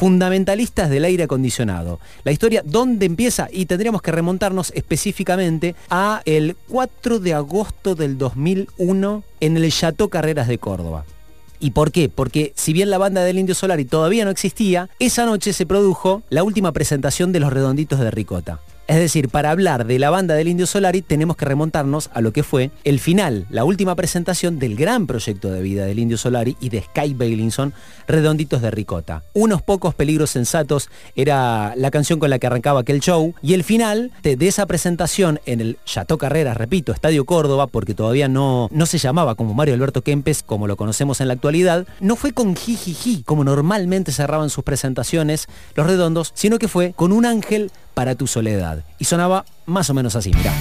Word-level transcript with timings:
fundamentalistas 0.00 0.88
del 0.88 1.04
aire 1.04 1.24
acondicionado. 1.24 2.00
La 2.24 2.32
historia, 2.32 2.62
¿dónde 2.64 3.04
empieza? 3.04 3.48
Y 3.52 3.66
tendríamos 3.66 4.00
que 4.00 4.10
remontarnos 4.10 4.72
específicamente 4.74 5.74
a 5.90 6.22
el 6.24 6.56
4 6.70 7.18
de 7.18 7.34
agosto 7.34 7.94
del 7.94 8.16
2001 8.16 9.22
en 9.40 9.56
el 9.58 9.70
Chateau 9.70 10.08
Carreras 10.08 10.48
de 10.48 10.56
Córdoba. 10.56 11.04
¿Y 11.58 11.72
por 11.72 11.92
qué? 11.92 12.08
Porque 12.08 12.54
si 12.56 12.72
bien 12.72 12.88
la 12.88 12.96
banda 12.96 13.24
del 13.24 13.38
Indio 13.38 13.54
Solari 13.54 13.84
todavía 13.84 14.24
no 14.24 14.30
existía, 14.30 14.88
esa 15.00 15.26
noche 15.26 15.52
se 15.52 15.66
produjo 15.66 16.22
la 16.30 16.44
última 16.44 16.72
presentación 16.72 17.30
de 17.30 17.40
los 17.40 17.52
redonditos 17.52 18.00
de 18.00 18.10
Ricota. 18.10 18.60
Es 18.90 18.96
decir, 18.96 19.28
para 19.28 19.52
hablar 19.52 19.86
de 19.86 20.00
la 20.00 20.10
banda 20.10 20.34
del 20.34 20.48
Indio 20.48 20.66
Solari 20.66 21.00
tenemos 21.00 21.36
que 21.36 21.44
remontarnos 21.44 22.10
a 22.12 22.20
lo 22.20 22.32
que 22.32 22.42
fue 22.42 22.72
el 22.82 22.98
final, 22.98 23.46
la 23.48 23.62
última 23.62 23.94
presentación 23.94 24.58
del 24.58 24.74
gran 24.74 25.06
proyecto 25.06 25.48
de 25.52 25.62
vida 25.62 25.86
del 25.86 26.00
Indio 26.00 26.18
Solari 26.18 26.56
y 26.60 26.70
de 26.70 26.82
Sky 26.82 27.14
Bailinson, 27.14 27.72
Redonditos 28.08 28.62
de 28.62 28.72
Ricota. 28.72 29.22
Unos 29.32 29.62
pocos 29.62 29.94
peligros 29.94 30.30
sensatos 30.30 30.90
era 31.14 31.72
la 31.76 31.92
canción 31.92 32.18
con 32.18 32.30
la 32.30 32.40
que 32.40 32.48
arrancaba 32.48 32.80
aquel 32.80 32.98
show 32.98 33.32
y 33.42 33.54
el 33.54 33.62
final 33.62 34.10
de, 34.24 34.36
esa 34.48 34.66
presentación 34.66 35.38
en 35.46 35.60
el 35.60 35.78
Chateau 35.84 36.18
Carreras, 36.18 36.56
repito, 36.56 36.90
Estadio 36.90 37.24
Córdoba, 37.24 37.68
porque 37.68 37.94
todavía 37.94 38.26
no, 38.26 38.66
no 38.72 38.86
se 38.86 38.98
llamaba 38.98 39.36
como 39.36 39.54
Mario 39.54 39.74
Alberto 39.74 40.02
Kempes, 40.02 40.42
como 40.42 40.66
lo 40.66 40.76
conocemos 40.76 41.20
en 41.20 41.28
la 41.28 41.34
actualidad, 41.34 41.86
no 42.00 42.16
fue 42.16 42.32
con 42.32 42.56
jijiji, 42.56 43.22
como 43.22 43.44
normalmente 43.44 44.10
cerraban 44.10 44.50
sus 44.50 44.64
presentaciones 44.64 45.46
los 45.76 45.86
redondos, 45.86 46.32
sino 46.34 46.58
que 46.58 46.66
fue 46.66 46.92
con 46.96 47.12
un 47.12 47.24
ángel 47.24 47.70
para 48.00 48.14
tu 48.14 48.26
soledad. 48.26 48.82
Y 48.98 49.04
sonaba 49.04 49.44
más 49.66 49.90
o 49.90 49.92
menos 49.92 50.16
así, 50.16 50.32
mirá. 50.32 50.54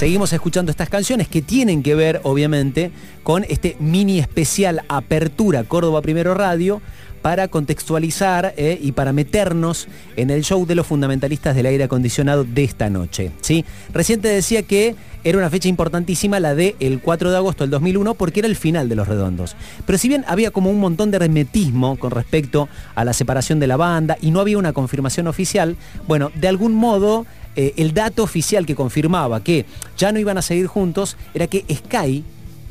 Seguimos 0.00 0.32
escuchando 0.32 0.70
estas 0.70 0.88
canciones 0.88 1.28
que 1.28 1.42
tienen 1.42 1.82
que 1.82 1.94
ver, 1.94 2.22
obviamente, 2.24 2.90
con 3.22 3.44
este 3.50 3.76
mini 3.80 4.18
especial 4.18 4.82
Apertura 4.88 5.64
Córdoba 5.64 6.00
Primero 6.00 6.32
Radio 6.32 6.80
para 7.22 7.48
contextualizar 7.48 8.54
eh, 8.56 8.78
y 8.80 8.92
para 8.92 9.12
meternos 9.12 9.88
en 10.16 10.30
el 10.30 10.42
show 10.42 10.66
de 10.66 10.74
los 10.74 10.86
fundamentalistas 10.86 11.54
del 11.54 11.66
aire 11.66 11.84
acondicionado 11.84 12.44
de 12.44 12.64
esta 12.64 12.90
noche. 12.90 13.30
¿sí? 13.40 13.64
Reciente 13.92 14.28
decía 14.28 14.62
que 14.62 14.94
era 15.22 15.36
una 15.36 15.50
fecha 15.50 15.68
importantísima 15.68 16.40
la 16.40 16.54
de 16.54 16.76
el 16.80 17.00
4 17.00 17.30
de 17.30 17.36
agosto 17.36 17.64
del 17.64 17.70
2001 17.70 18.14
porque 18.14 18.40
era 18.40 18.48
el 18.48 18.56
final 18.56 18.88
de 18.88 18.94
Los 18.94 19.08
Redondos. 19.08 19.54
Pero 19.84 19.98
si 19.98 20.08
bien 20.08 20.24
había 20.26 20.50
como 20.50 20.70
un 20.70 20.80
montón 20.80 21.10
de 21.10 21.18
hermetismo 21.18 21.98
con 21.98 22.10
respecto 22.10 22.68
a 22.94 23.04
la 23.04 23.12
separación 23.12 23.60
de 23.60 23.66
la 23.66 23.76
banda 23.76 24.16
y 24.20 24.30
no 24.30 24.40
había 24.40 24.58
una 24.58 24.72
confirmación 24.72 25.26
oficial, 25.26 25.76
bueno, 26.06 26.30
de 26.34 26.48
algún 26.48 26.74
modo 26.74 27.26
eh, 27.56 27.74
el 27.76 27.92
dato 27.92 28.22
oficial 28.22 28.64
que 28.64 28.74
confirmaba 28.74 29.42
que 29.42 29.66
ya 29.98 30.12
no 30.12 30.18
iban 30.18 30.38
a 30.38 30.42
seguir 30.42 30.66
juntos 30.68 31.16
era 31.34 31.48
que 31.48 31.64
Sky 31.70 32.24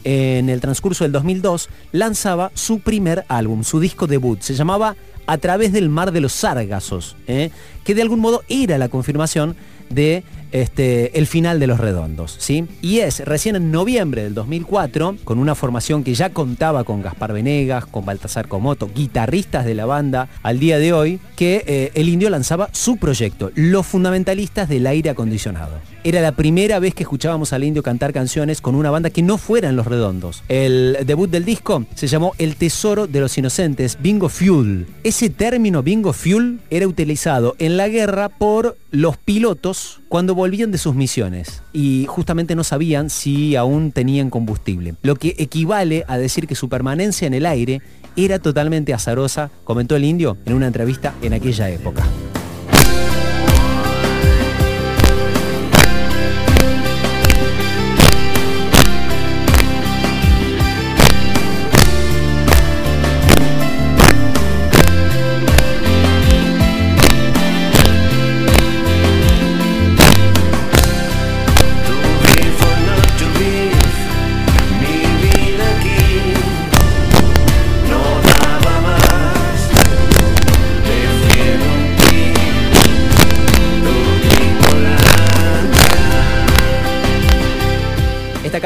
en 0.03 0.49
el 0.49 0.61
transcurso 0.61 1.03
del 1.03 1.11
2002 1.11 1.69
lanzaba 1.91 2.51
su 2.53 2.79
primer 2.79 3.25
álbum, 3.27 3.63
su 3.63 3.79
disco 3.79 4.07
debut. 4.07 4.41
Se 4.41 4.55
llamaba 4.55 4.95
A 5.27 5.37
través 5.37 5.71
del 5.71 5.89
mar 5.89 6.11
de 6.11 6.21
los 6.21 6.33
Sargazos, 6.33 7.15
¿eh? 7.27 7.51
que 7.83 7.95
de 7.95 8.01
algún 8.01 8.19
modo 8.19 8.43
era 8.49 8.77
la 8.77 8.89
confirmación 8.89 9.55
de 9.89 10.23
este, 10.51 11.17
el 11.17 11.27
final 11.27 11.59
de 11.59 11.67
Los 11.67 11.79
Redondos. 11.79 12.35
¿sí? 12.39 12.65
Y 12.81 12.99
es 12.99 13.19
recién 13.25 13.55
en 13.55 13.71
noviembre 13.71 14.23
del 14.23 14.33
2004, 14.33 15.17
con 15.23 15.39
una 15.39 15.55
formación 15.55 16.03
que 16.03 16.13
ya 16.13 16.29
contaba 16.29 16.83
con 16.83 17.01
Gaspar 17.01 17.33
Venegas, 17.33 17.85
con 17.85 18.05
Baltasar 18.05 18.47
Comoto, 18.47 18.89
guitarristas 18.93 19.65
de 19.65 19.75
la 19.75 19.85
banda 19.85 20.29
al 20.43 20.59
día 20.59 20.79
de 20.79 20.93
hoy, 20.93 21.19
que 21.35 21.63
eh, 21.67 21.91
el 21.95 22.09
indio 22.09 22.29
lanzaba 22.29 22.69
su 22.71 22.97
proyecto, 22.97 23.51
Los 23.55 23.85
Fundamentalistas 23.85 24.69
del 24.69 24.87
Aire 24.87 25.09
Acondicionado. 25.09 25.79
Era 26.03 26.21
la 26.21 26.31
primera 26.31 26.79
vez 26.79 26.95
que 26.95 27.03
escuchábamos 27.03 27.51
al 27.51 27.65
indio 27.65 27.83
cantar 27.83 28.13
canciones 28.13 28.61
con 28.61 28.75
una 28.75 28.89
banda 28.89 29.09
que 29.09 29.21
no 29.21 29.37
fueran 29.37 29.75
Los 29.75 29.85
Redondos. 29.85 30.43
El 30.47 30.97
debut 31.05 31.29
del 31.29 31.43
disco 31.43 31.85
se 31.93 32.07
llamó 32.07 32.33
El 32.37 32.55
Tesoro 32.55 33.05
de 33.05 33.19
los 33.19 33.37
Inocentes, 33.37 33.97
Bingo 34.01 34.29
Fuel. 34.29 34.87
Ese 35.03 35.29
término 35.29 35.83
Bingo 35.83 36.13
Fuel 36.13 36.61
era 36.69 36.87
utilizado 36.87 37.55
en 37.59 37.75
la 37.75 37.89
guerra 37.89 38.29
por 38.29 38.77
los 38.91 39.17
pilotos 39.17 40.01
cuando 40.07 40.35
volvían 40.35 40.71
de 40.71 40.77
sus 40.77 40.95
misiones 40.95 41.61
y 41.73 42.05
justamente 42.07 42.55
no 42.55 42.63
sabían 42.63 43.09
si 43.09 43.55
aún 43.55 43.91
tenían 43.91 44.29
combustible. 44.29 44.95
Lo 45.01 45.15
que 45.15 45.35
equivale 45.37 46.05
a 46.07 46.17
decir 46.17 46.47
que 46.47 46.55
su 46.55 46.69
permanencia 46.69 47.27
en 47.27 47.33
el 47.33 47.45
aire 47.45 47.81
era 48.15 48.39
totalmente 48.39 48.93
azarosa, 48.93 49.51
comentó 49.63 49.95
el 49.95 50.05
indio 50.05 50.37
en 50.45 50.53
una 50.53 50.67
entrevista 50.67 51.13
en 51.21 51.33
aquella 51.33 51.69
época. 51.69 52.03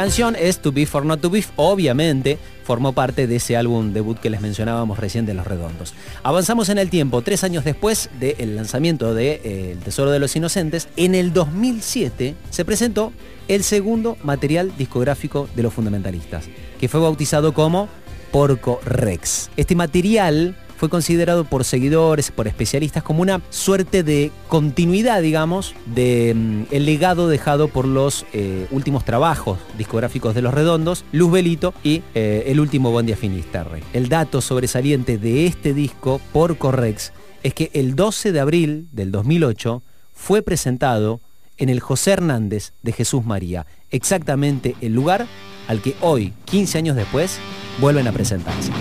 Canción 0.03 0.35
es 0.37 0.59
To 0.59 0.73
Be 0.73 0.85
for 0.85 1.05
Not 1.05 1.21
To 1.21 1.29
Be, 1.29 1.45
obviamente 1.55 2.37
formó 2.65 2.91
parte 2.91 3.25
de 3.25 3.37
ese 3.37 3.55
álbum 3.55 3.93
debut 3.93 4.19
que 4.19 4.29
les 4.29 4.41
mencionábamos 4.41 4.99
recién 4.99 5.25
de 5.25 5.33
Los 5.33 5.47
Redondos. 5.47 5.93
Avanzamos 6.23 6.67
en 6.67 6.77
el 6.77 6.89
tiempo, 6.89 7.21
tres 7.21 7.45
años 7.45 7.63
después 7.63 8.09
del 8.19 8.57
lanzamiento 8.57 9.13
de 9.13 9.39
eh, 9.45 9.71
El 9.71 9.79
Tesoro 9.79 10.11
de 10.11 10.19
los 10.19 10.35
Inocentes, 10.35 10.89
en 10.97 11.15
el 11.15 11.31
2007 11.31 12.35
se 12.49 12.65
presentó 12.65 13.13
el 13.47 13.63
segundo 13.63 14.17
material 14.23 14.73
discográfico 14.77 15.47
de 15.55 15.63
los 15.63 15.73
fundamentalistas, 15.73 16.49
que 16.81 16.89
fue 16.89 16.99
bautizado 16.99 17.53
como 17.53 17.87
Porco 18.33 18.81
Rex. 18.83 19.51
Este 19.55 19.73
material 19.73 20.57
fue 20.77 20.89
considerado 20.89 21.43
por 21.45 21.63
seguidores, 21.63 22.31
por 22.31 22.47
especialistas, 22.47 23.03
como 23.03 23.21
una 23.21 23.41
suerte 23.49 24.03
de 24.03 24.31
continuidad, 24.47 25.21
digamos, 25.21 25.75
del 25.85 26.65
mm, 26.69 26.75
legado 26.75 27.27
dejado 27.27 27.67
por 27.67 27.85
los 27.85 28.25
eh, 28.33 28.67
últimos 28.71 29.05
trabajos 29.05 29.59
discográficos 29.77 30.35
de 30.35 30.41
Los 30.41 30.53
Redondos, 30.53 31.05
Luz 31.11 31.31
Belito 31.31 31.73
y 31.83 32.03
eh, 32.15 32.43
el 32.47 32.59
último 32.59 32.91
Bondia 32.91 33.15
Finisterre. 33.15 33.83
El 33.93 34.09
dato 34.09 34.41
sobresaliente 34.41 35.17
de 35.17 35.45
este 35.45 35.73
disco, 35.73 36.19
por 36.31 36.57
Correx, 36.57 37.13
es 37.43 37.53
que 37.53 37.69
el 37.73 37.95
12 37.95 38.31
de 38.31 38.39
abril 38.39 38.87
del 38.91 39.11
2008 39.11 39.83
fue 40.13 40.41
presentado 40.41 41.19
en 41.57 41.69
el 41.69 41.79
José 41.79 42.11
Hernández 42.11 42.73
de 42.81 42.93
Jesús 42.93 43.25
María, 43.25 43.65
exactamente 43.91 44.75
el 44.81 44.93
lugar 44.93 45.27
al 45.67 45.81
que 45.81 45.95
hoy, 46.01 46.33
15 46.45 46.77
años 46.77 46.95
después, 46.95 47.37
vuelven 47.79 48.07
a 48.07 48.11
presentarse. 48.11 48.71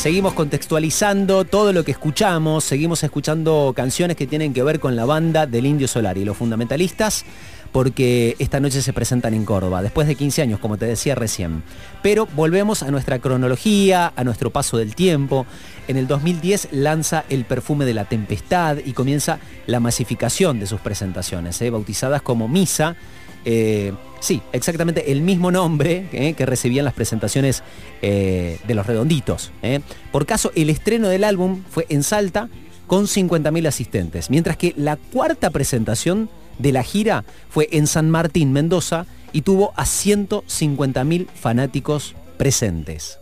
Seguimos 0.00 0.32
contextualizando 0.32 1.44
todo 1.44 1.74
lo 1.74 1.84
que 1.84 1.90
escuchamos, 1.90 2.64
seguimos 2.64 3.02
escuchando 3.02 3.74
canciones 3.76 4.16
que 4.16 4.26
tienen 4.26 4.54
que 4.54 4.62
ver 4.62 4.80
con 4.80 4.96
la 4.96 5.04
banda 5.04 5.46
del 5.46 5.66
Indio 5.66 5.86
Solar 5.88 6.16
y 6.16 6.24
los 6.24 6.38
fundamentalistas, 6.38 7.26
porque 7.70 8.34
esta 8.38 8.60
noche 8.60 8.80
se 8.80 8.94
presentan 8.94 9.34
en 9.34 9.44
Córdoba, 9.44 9.82
después 9.82 10.08
de 10.08 10.14
15 10.14 10.40
años, 10.40 10.58
como 10.58 10.78
te 10.78 10.86
decía 10.86 11.16
recién. 11.16 11.62
Pero 12.02 12.26
volvemos 12.34 12.82
a 12.82 12.90
nuestra 12.90 13.18
cronología, 13.18 14.10
a 14.16 14.24
nuestro 14.24 14.48
paso 14.50 14.78
del 14.78 14.94
tiempo. 14.94 15.44
En 15.86 15.98
el 15.98 16.06
2010 16.06 16.68
lanza 16.72 17.26
El 17.28 17.44
perfume 17.44 17.84
de 17.84 17.92
la 17.92 18.06
tempestad 18.06 18.78
y 18.82 18.94
comienza 18.94 19.38
la 19.66 19.80
masificación 19.80 20.60
de 20.60 20.66
sus 20.66 20.80
presentaciones, 20.80 21.60
¿eh? 21.60 21.68
bautizadas 21.68 22.22
como 22.22 22.48
Misa. 22.48 22.96
Eh, 23.44 23.92
Sí, 24.20 24.42
exactamente 24.52 25.10
el 25.10 25.22
mismo 25.22 25.50
nombre 25.50 26.06
eh, 26.12 26.34
que 26.34 26.44
recibían 26.44 26.84
las 26.84 26.92
presentaciones 26.92 27.62
eh, 28.02 28.58
de 28.66 28.74
los 28.74 28.86
redonditos. 28.86 29.50
Por 30.12 30.26
caso, 30.26 30.52
el 30.54 30.68
estreno 30.68 31.08
del 31.08 31.24
álbum 31.24 31.62
fue 31.70 31.86
en 31.88 32.02
Salta 32.02 32.50
con 32.86 33.06
50.000 33.06 33.66
asistentes, 33.66 34.28
mientras 34.30 34.58
que 34.58 34.74
la 34.76 34.96
cuarta 34.96 35.50
presentación 35.50 36.28
de 36.58 36.72
la 36.72 36.82
gira 36.82 37.24
fue 37.48 37.68
en 37.72 37.86
San 37.86 38.10
Martín, 38.10 38.52
Mendoza, 38.52 39.06
y 39.32 39.42
tuvo 39.42 39.72
a 39.76 39.84
150.000 39.84 41.26
fanáticos 41.28 42.14
presentes. 42.36 43.20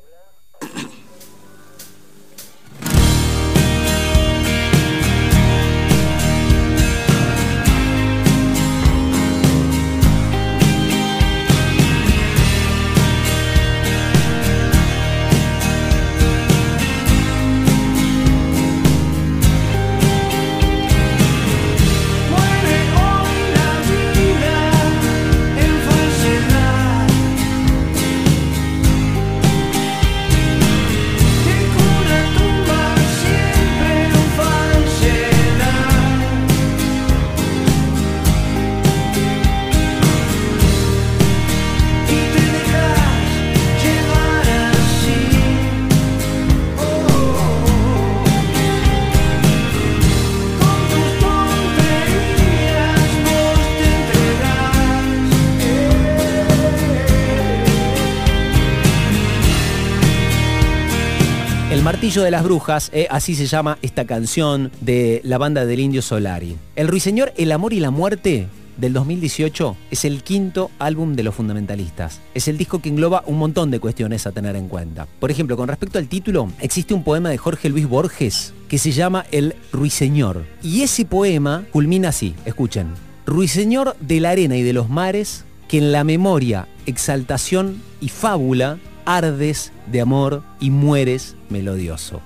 De 62.09 62.31
las 62.31 62.43
Brujas, 62.43 62.91
eh, 62.95 63.07
así 63.11 63.35
se 63.35 63.45
llama 63.45 63.77
esta 63.83 64.07
canción 64.07 64.73
de 64.81 65.21
la 65.25 65.37
banda 65.37 65.67
del 65.67 65.79
Indio 65.79 66.01
Solari. 66.01 66.57
El 66.75 66.89
Ruiseñor, 66.89 67.35
El 67.37 67.53
Amor 67.53 67.75
y 67.75 67.81
la 67.81 67.91
Muerte 67.91 68.49
del 68.79 68.95
2018 68.95 69.77
es 69.91 70.07
el 70.07 70.23
quinto 70.23 70.71
álbum 70.79 71.15
de 71.15 71.23
los 71.23 71.35
fundamentalistas. 71.35 72.21
Es 72.33 72.49
el 72.49 72.57
disco 72.57 72.81
que 72.81 72.89
engloba 72.89 73.23
un 73.27 73.37
montón 73.37 73.71
de 73.71 73.79
cuestiones 73.79 74.27
a 74.27 74.33
tener 74.33 74.57
en 74.57 74.69
cuenta. 74.69 75.07
Por 75.21 75.31
ejemplo, 75.31 75.59
con 75.59 75.69
respecto 75.69 75.99
al 75.99 76.09
título, 76.09 76.51
existe 76.61 76.95
un 76.95 77.05
poema 77.05 77.29
de 77.29 77.37
Jorge 77.37 77.69
Luis 77.69 77.87
Borges 77.87 78.55
que 78.69 78.79
se 78.79 78.91
llama 78.91 79.27
El 79.31 79.55
Ruiseñor. 79.71 80.47
Y 80.63 80.81
ese 80.81 81.05
poema 81.05 81.67
culmina 81.71 82.09
así, 82.09 82.35
escuchen. 82.47 82.87
Ruiseñor 83.27 83.95
de 84.01 84.21
la 84.21 84.31
arena 84.31 84.57
y 84.57 84.63
de 84.63 84.73
los 84.73 84.89
mares, 84.89 85.45
que 85.69 85.77
en 85.77 85.93
la 85.93 86.05
memoria, 86.05 86.69
exaltación 86.87 87.83
y 88.01 88.09
fábula 88.09 88.79
ardes 89.09 89.73
de 89.87 90.03
amor 90.03 90.43
y 90.61 90.69
mueres 90.69 91.35
melodioso. 91.49 92.21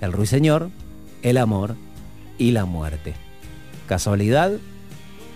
El 0.00 0.12
ruiseñor, 0.12 0.70
el 1.20 1.36
amor 1.36 1.76
y 2.38 2.52
la 2.52 2.64
muerte. 2.64 3.12
¿Casualidad? 3.86 4.52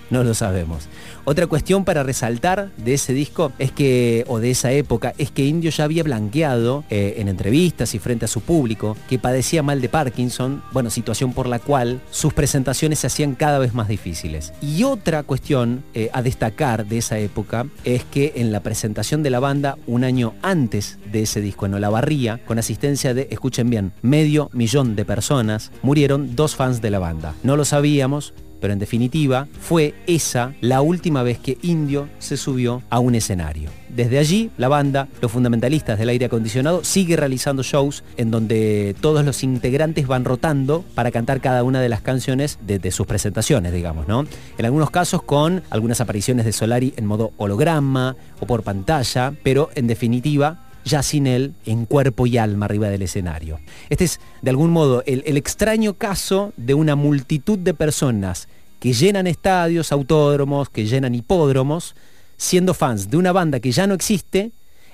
No 0.09 0.25
lo 0.25 0.33
sabemos. 0.33 0.89
Otra 1.29 1.49
cuestión 1.49 1.85
para 1.85 2.05
resaltar 2.05 2.71
de 2.77 2.95
ese 2.95 3.13
disco 3.13 3.51
es 3.59 3.73
que, 3.73 4.25
o 4.29 4.39
de 4.39 4.53
esa 4.53 4.71
época, 4.71 5.13
es 5.19 5.33
que 5.33 5.45
Indio 5.45 5.73
ya 5.73 5.83
había 5.83 6.05
blanqueado 6.05 6.85
eh, 6.89 7.17
en 7.19 7.27
entrevistas 7.27 7.97
y 7.97 7.99
frente 7.99 8.27
a 8.27 8.29
su 8.29 8.43
público 8.43 8.97
que 9.09 9.19
padecía 9.19 9.65
mal 9.65 9.81
de 9.81 9.89
Parkinson, 9.89 10.63
bueno, 10.71 10.89
situación 10.89 11.33
por 11.33 11.49
la 11.49 11.59
cual 11.59 12.01
sus 12.13 12.33
presentaciones 12.33 13.01
se 13.01 13.09
hacían 13.09 13.35
cada 13.35 13.59
vez 13.59 13.75
más 13.75 13.89
difíciles. 13.89 14.53
Y 14.63 14.85
otra 14.85 15.25
cuestión 15.25 15.83
eh, 15.95 16.11
a 16.13 16.23
destacar 16.23 16.87
de 16.87 16.99
esa 16.99 17.19
época 17.19 17.67
es 17.83 18.05
que 18.05 18.35
en 18.37 18.53
la 18.53 18.61
presentación 18.61 19.25
de 19.25 19.31
la 19.31 19.41
banda, 19.41 19.79
un 19.89 20.05
año 20.05 20.35
antes 20.43 20.97
de 21.11 21.23
ese 21.23 21.41
disco 21.41 21.67
en 21.67 21.75
Olavarría, 21.75 22.39
con 22.47 22.61
asistencia 22.61 23.15
de, 23.15 23.27
escuchen 23.33 23.69
bien, 23.69 23.93
medio 24.01 24.49
millón 24.53 24.95
de 24.95 25.05
personas, 25.05 25.73
murieron 25.83 26.37
dos 26.37 26.55
fans 26.55 26.81
de 26.81 26.91
la 26.91 27.01
banda. 27.01 27.35
No 27.43 27.57
lo 27.57 27.65
sabíamos, 27.65 28.33
pero 28.67 28.73
en 28.73 28.81
definitiva 28.81 29.47
fue 29.61 29.95
esa 30.09 30.53
la 30.61 30.81
última 30.81 31.23
vez 31.23 31.39
que 31.39 31.57
Indio 31.63 32.09
se 32.19 32.37
subió 32.37 32.83
a 32.91 32.99
un 32.99 33.15
escenario. 33.15 33.71
Desde 33.89 34.19
allí, 34.19 34.51
la 34.59 34.67
banda, 34.67 35.07
los 35.23 35.31
fundamentalistas 35.31 36.01
del 36.01 36.09
aire 36.09 36.27
acondicionado, 36.27 36.83
sigue 36.83 37.15
realizando 37.15 37.63
shows 37.63 38.03
en 38.17 38.33
donde 38.33 38.97
todos 39.01 39.25
los 39.25 39.45
integrantes 39.45 40.09
van 40.09 40.25
rotando 40.25 40.85
para 40.97 41.13
cantar 41.13 41.41
cada 41.41 41.63
una 41.63 41.81
de 41.81 41.89
las 41.89 42.01
canciones 42.01 42.59
de, 42.67 42.91
sus 42.91 43.07
presentaciones, 43.07 43.73
digamos, 43.73 44.09
¿no? 44.09 44.27
En 44.59 44.65
algunos 44.65 44.91
casos 44.91 45.23
con 45.23 45.63
algunas 45.71 46.01
apariciones 46.01 46.45
de 46.45 46.53
Solari 46.53 46.93
en 46.97 47.07
modo 47.07 47.35
holograma 47.37 48.17
o 48.41 48.47
por 48.47 48.65
pantalla, 48.65 49.33
pero 49.45 49.71
en 49.77 49.87
definitiva 49.87 50.66
ya 50.87 51.03
sin 51.03 51.27
él 51.27 51.53
en 51.67 51.85
cuerpo 51.85 52.27
y 52.27 52.39
alma 52.39 52.67
arriba 52.67 52.89
del 52.89 53.03
escenario. 53.03 53.59
Este 53.91 54.05
es, 54.05 54.21
de 54.41 54.51
algún 54.51 54.71
modo, 54.71 55.03
el, 55.05 55.37
extraño 55.37 55.95
caso 55.95 56.53
de 56.57 56.75
una 56.75 56.95
multitud 56.95 57.59
de 57.59 57.75
personas 57.75 58.49
que 58.79 58.93
llenan 58.93 59.27
estadios, 59.27 59.91
autódromos, 59.91 60.71
que 60.71 60.87
llenan 60.87 61.15
hipódromos, 61.15 61.97
siendo 62.37 62.73
fans 62.73 63.11
de 63.11 63.17
una 63.17 63.33
banda 63.33 63.59
que 63.59 63.73
ya 63.73 63.87
no 63.87 63.95
existe 63.95 64.53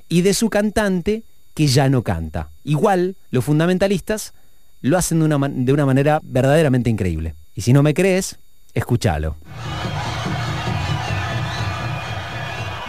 y 0.08 0.22
de 0.22 0.32
su 0.32 0.48
cantante 0.48 1.24
que 1.54 1.66
ya 1.66 1.90
no 1.90 2.02
canta. 2.02 2.48
Igual, 2.64 3.16
los 3.30 3.44
fundamentalistas 3.44 4.32
lo 4.80 4.96
hacen 4.96 5.18
de 5.18 5.26
una, 5.26 5.48
de 5.48 5.72
una 5.72 5.84
manera 5.84 6.20
verdaderamente 6.22 6.88
increíble. 6.88 7.34
Y 7.54 7.60
si 7.60 7.74
no 7.74 7.82
me 7.82 7.92
crees, 7.92 8.38
escúchalo. 8.72 9.36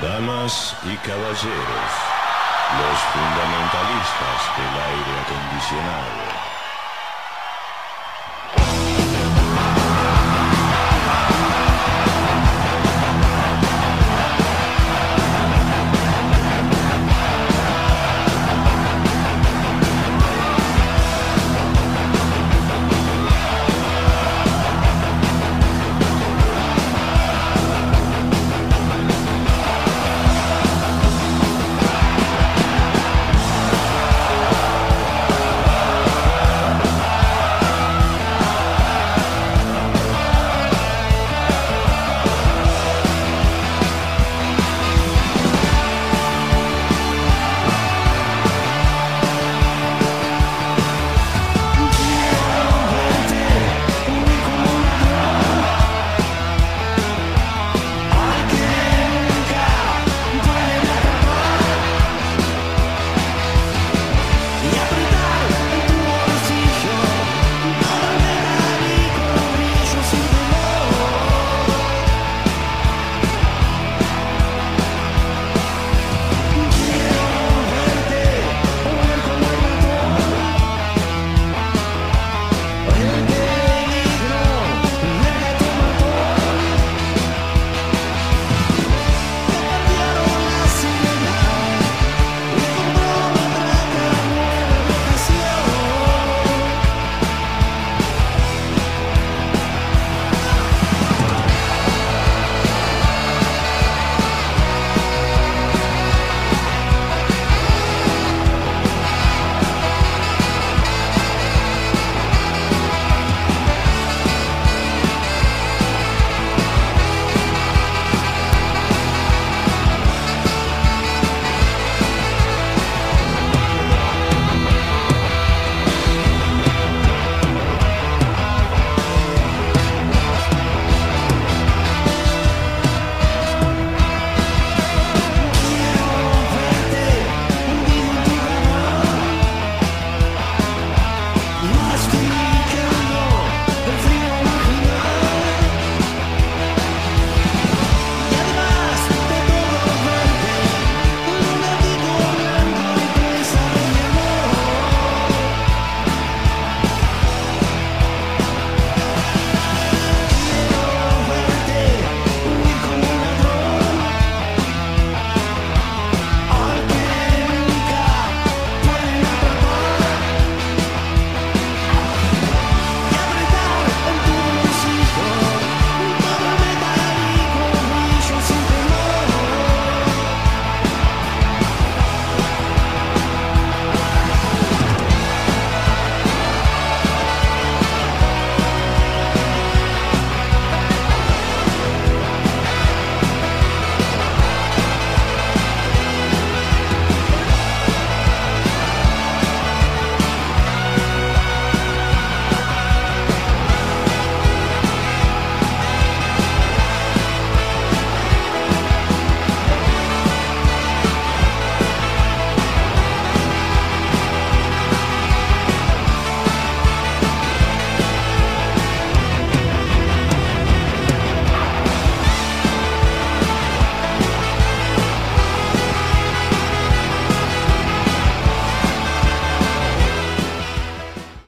Damas 0.02 0.76
y 0.86 0.96
caballeros 1.06 2.13
los 2.80 3.00
fundamentalistas 3.14 4.40
del 4.58 4.74
aire 4.82 5.14
acondicionado. 5.22 6.33